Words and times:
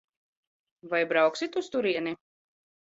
Vai 0.95 1.03
brauksit 1.13 1.61
uz 1.63 1.71
turieni? 1.77 2.19